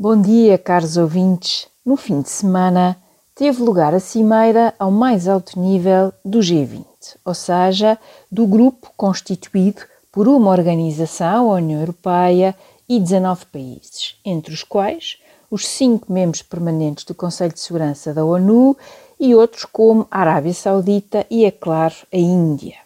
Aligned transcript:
Bom 0.00 0.22
dia, 0.22 0.56
caros 0.56 0.96
ouvintes. 0.96 1.66
No 1.84 1.96
fim 1.96 2.22
de 2.22 2.28
semana 2.28 2.96
teve 3.34 3.60
lugar 3.60 3.92
a 3.92 3.98
cimeira 3.98 4.72
ao 4.78 4.92
mais 4.92 5.26
alto 5.26 5.58
nível 5.58 6.12
do 6.24 6.38
G20, 6.38 6.84
ou 7.24 7.34
seja, 7.34 7.98
do 8.30 8.46
grupo 8.46 8.92
constituído 8.96 9.82
por 10.12 10.28
uma 10.28 10.52
organização, 10.52 11.50
a 11.50 11.56
União 11.56 11.80
Europeia, 11.80 12.54
e 12.88 13.00
19 13.00 13.46
países, 13.46 14.14
entre 14.24 14.54
os 14.54 14.62
quais 14.62 15.18
os 15.50 15.66
cinco 15.66 16.12
membros 16.12 16.42
permanentes 16.42 17.02
do 17.02 17.12
Conselho 17.12 17.52
de 17.52 17.58
Segurança 17.58 18.14
da 18.14 18.24
ONU 18.24 18.76
e 19.18 19.34
outros 19.34 19.64
como 19.64 20.06
a 20.12 20.20
Arábia 20.20 20.54
Saudita 20.54 21.26
e, 21.28 21.44
é 21.44 21.50
claro, 21.50 21.96
a 22.12 22.16
Índia. 22.16 22.76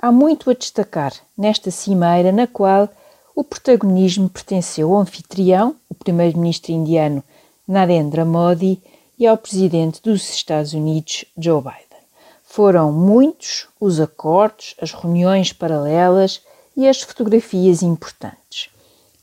Há 0.00 0.10
muito 0.10 0.48
a 0.48 0.54
destacar 0.54 1.12
nesta 1.36 1.70
cimeira, 1.70 2.32
na 2.32 2.46
qual 2.46 2.88
o 3.34 3.44
protagonismo 3.44 4.30
pertenceu 4.30 4.94
ao 4.94 5.00
anfitrião, 5.00 5.76
primeiro-ministro 6.06 6.70
indiano 6.70 7.22
Narendra 7.66 8.24
Modi, 8.24 8.80
e 9.18 9.26
ao 9.26 9.36
presidente 9.36 10.00
dos 10.02 10.30
Estados 10.30 10.72
Unidos, 10.72 11.24
Joe 11.36 11.60
Biden. 11.60 12.04
Foram 12.44 12.92
muitos 12.92 13.66
os 13.80 13.98
acordos, 13.98 14.76
as 14.80 14.92
reuniões 14.92 15.52
paralelas 15.52 16.42
e 16.76 16.86
as 16.86 17.00
fotografias 17.00 17.82
importantes. 17.82 18.68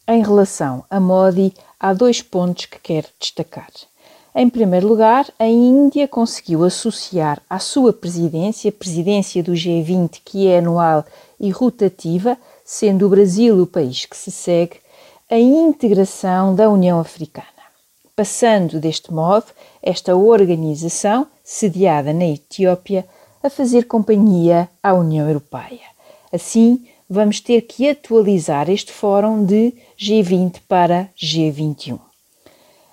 Em 0.08 0.22
relação 0.22 0.84
a 0.90 1.00
Modi, 1.00 1.54
há 1.80 1.94
dois 1.94 2.22
pontos 2.22 2.66
que 2.66 2.80
quero 2.80 3.08
destacar. 3.18 3.70
Em 4.36 4.50
primeiro 4.50 4.88
lugar, 4.88 5.32
a 5.40 5.46
Índia 5.46 6.08
conseguiu 6.08 6.66
associar 6.66 7.42
à 7.50 7.60
sua 7.60 7.94
presidência, 7.94 8.72
presidência 8.72 9.42
do 9.42 9.54
G20, 9.54 10.20
que 10.26 10.48
é 10.48 10.58
anual 10.58 11.06
e 11.40 11.50
rotativa, 11.50 12.38
sendo 12.66 13.06
o 13.06 13.10
Brasil 13.10 13.62
o 13.62 13.68
país 13.68 14.06
que 14.06 14.18
se 14.18 14.32
segue, 14.32 14.83
a 15.34 15.40
integração 15.40 16.54
da 16.54 16.70
União 16.70 17.00
Africana, 17.00 17.48
passando 18.16 18.80
deste 18.80 19.12
modo 19.12 19.48
esta 19.82 20.16
organização, 20.16 21.26
sediada 21.44 22.14
na 22.14 22.26
Etiópia, 22.26 23.04
a 23.42 23.50
fazer 23.50 23.88
companhia 23.88 24.70
à 24.84 24.94
União 24.94 25.28
Europeia. 25.28 25.88
Assim, 26.32 26.86
vamos 27.10 27.40
ter 27.40 27.62
que 27.62 27.90
atualizar 27.90 28.70
este 28.70 28.94
fórum 28.94 29.44
de 29.44 29.74
G20 30.00 30.58
para 30.68 31.10
G21. 31.18 32.00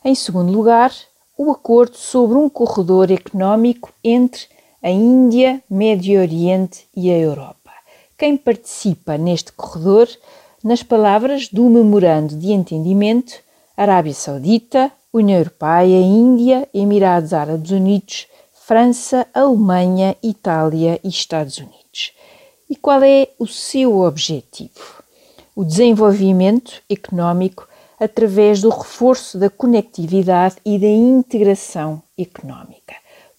Em 0.03 0.15
segundo 0.15 0.51
lugar, 0.51 0.95
o 1.37 1.51
acordo 1.51 1.99
sobre 1.99 2.39
um 2.39 2.49
corredor 2.49 3.11
económico 3.11 3.93
entre 4.03 4.47
a 4.83 4.89
Índia, 4.89 5.63
Médio 5.69 6.19
Oriente 6.19 6.89
e 6.97 7.11
a 7.11 7.19
Europa. 7.19 7.71
Quem 8.17 8.35
participa 8.35 9.19
neste 9.19 9.53
corredor, 9.53 10.09
nas 10.63 10.83
palavras 10.83 11.49
do 11.49 11.69
Memorando 11.71 12.37
de 12.37 12.53
Entendimento, 12.53 13.33
Arábia 13.77 14.13
Saudita, 14.13 14.93
União 15.13 15.39
Europeia, 15.39 16.01
Índia, 16.01 16.69
Emirados 16.73 17.33
Árabes 17.33 17.71
Unidos, 17.71 18.27
França, 18.53 19.27
Alemanha, 19.35 20.15
Itália 20.23 21.01
e 21.03 21.09
Estados 21.09 21.59
Unidos. 21.59 22.13
E 22.69 22.77
qual 22.77 23.03
é 23.03 23.29
o 23.39 23.47
seu 23.47 24.01
objetivo? 24.01 25.03
O 25.57 25.65
desenvolvimento 25.65 26.81
económico 26.89 27.67
através 27.99 28.61
do 28.61 28.69
reforço 28.69 29.39
da 29.39 29.51
conectividade 29.51 30.57
e 30.65 30.79
da 30.79 30.87
integração 30.87 32.03
económica. 32.17 32.95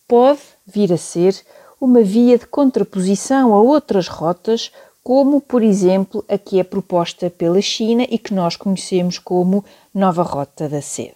Pode 0.08 0.42
vir 0.68 0.92
a 0.92 0.98
ser 0.98 1.36
uma 1.80 2.04
via 2.04 2.38
de 2.38 2.46
contraposição 2.46 3.54
a 3.54 3.62
outras 3.62 4.08
rotas, 4.08 4.72
como, 5.04 5.42
por 5.42 5.64
exemplo, 5.64 6.24
a 6.30 6.38
que 6.38 6.60
é 6.60 6.64
proposta 6.64 7.30
pela 7.30 7.62
China 7.62 8.06
e 8.10 8.18
que 8.18 8.34
nós 8.34 8.56
conhecemos 8.56 9.18
como 9.18 9.66
Nova 9.94 10.24
Rota 10.24 10.70
da 10.70 10.82
Seda. 10.82 11.16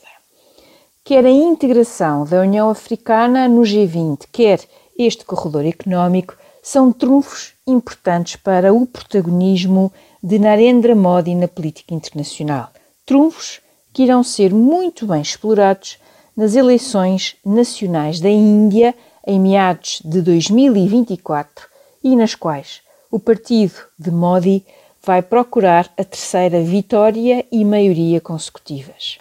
Quer 1.03 1.25
a 1.25 1.29
integração 1.29 2.25
da 2.25 2.41
União 2.41 2.69
Africana 2.69 3.47
no 3.47 3.61
G20, 3.61 4.25
quer 4.31 4.59
este 4.97 5.23
corredor 5.23 5.65
económico, 5.65 6.35
são 6.63 6.91
trunfos 6.91 7.53
importantes 7.67 8.37
para 8.37 8.73
o 8.73 8.85
protagonismo 8.85 9.93
de 10.23 10.39
Narendra 10.39 10.95
Modi 10.95 11.35
na 11.35 11.47
política 11.47 11.93
internacional 11.93 12.69
trunfos 13.05 13.61
que 13.93 14.03
irão 14.03 14.23
ser 14.23 14.53
muito 14.53 15.05
bem 15.05 15.21
explorados 15.21 15.97
nas 16.35 16.55
eleições 16.55 17.35
nacionais 17.45 18.19
da 18.19 18.29
Índia 18.29 18.95
em 19.25 19.39
meados 19.39 20.01
de 20.03 20.21
2024 20.21 21.67
e 22.03 22.15
nas 22.15 22.35
quais 22.35 22.81
o 23.15 23.19
partido 23.19 23.75
de 23.97 24.11
Modi 24.11 24.61
vai 25.01 25.21
procurar 25.21 25.89
a 25.97 26.03
terceira 26.03 26.61
vitória 26.61 27.45
e 27.49 27.63
maioria 27.63 28.19
consecutivas. 28.19 29.19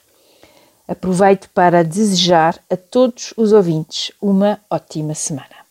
Aproveito 0.88 1.48
para 1.54 1.84
desejar 1.84 2.58
a 2.68 2.76
todos 2.76 3.32
os 3.36 3.52
ouvintes 3.52 4.10
uma 4.20 4.60
ótima 4.68 5.14
semana. 5.14 5.54